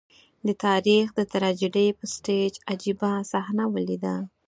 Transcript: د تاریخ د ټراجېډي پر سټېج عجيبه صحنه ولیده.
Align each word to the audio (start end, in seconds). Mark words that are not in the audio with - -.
د 0.47 0.49
تاریخ 0.65 1.05
د 1.13 1.19
ټراجېډي 1.31 1.87
پر 1.97 2.07
سټېج 2.15 2.53
عجيبه 2.71 3.11
صحنه 3.31 3.63
ولیده. 3.73 4.15